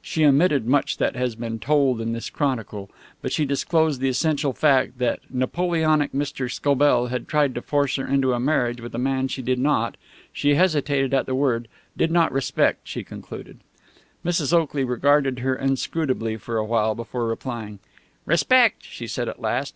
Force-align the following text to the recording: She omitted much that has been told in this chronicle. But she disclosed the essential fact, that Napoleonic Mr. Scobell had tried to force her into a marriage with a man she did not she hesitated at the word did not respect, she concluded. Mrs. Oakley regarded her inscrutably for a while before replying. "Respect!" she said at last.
She 0.00 0.24
omitted 0.24 0.66
much 0.68 0.98
that 0.98 1.16
has 1.16 1.34
been 1.34 1.58
told 1.58 2.00
in 2.00 2.12
this 2.12 2.30
chronicle. 2.30 2.90
But 3.22 3.32
she 3.32 3.44
disclosed 3.44 4.00
the 4.00 4.08
essential 4.08 4.52
fact, 4.52 4.98
that 4.98 5.18
Napoleonic 5.28 6.12
Mr. 6.12 6.48
Scobell 6.48 7.08
had 7.08 7.26
tried 7.26 7.56
to 7.56 7.60
force 7.60 7.96
her 7.96 8.06
into 8.06 8.32
a 8.32 8.38
marriage 8.38 8.80
with 8.80 8.94
a 8.94 8.98
man 8.98 9.26
she 9.26 9.42
did 9.42 9.58
not 9.58 9.96
she 10.32 10.54
hesitated 10.54 11.12
at 11.12 11.26
the 11.26 11.34
word 11.34 11.66
did 11.96 12.12
not 12.12 12.30
respect, 12.30 12.86
she 12.86 13.02
concluded. 13.02 13.58
Mrs. 14.24 14.52
Oakley 14.52 14.84
regarded 14.84 15.40
her 15.40 15.56
inscrutably 15.56 16.36
for 16.36 16.56
a 16.56 16.64
while 16.64 16.94
before 16.94 17.26
replying. 17.26 17.80
"Respect!" 18.26 18.84
she 18.84 19.08
said 19.08 19.28
at 19.28 19.40
last. 19.42 19.74